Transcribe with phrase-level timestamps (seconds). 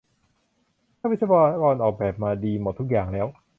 [0.99, 3.27] ถ้าวิศวกรออกแบบมาดีหมดทุกอย่างแล้ว